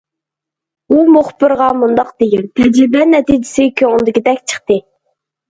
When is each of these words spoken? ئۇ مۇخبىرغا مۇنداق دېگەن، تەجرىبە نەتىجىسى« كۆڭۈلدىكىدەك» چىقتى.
ئۇ 0.95 1.03
مۇخبىرغا 1.15 1.67
مۇنداق 1.81 2.09
دېگەن، 2.23 2.47
تەجرىبە 2.61 3.05
نەتىجىسى« 3.13 3.69
كۆڭۈلدىكىدەك» 3.83 4.43
چىقتى. 4.55 4.81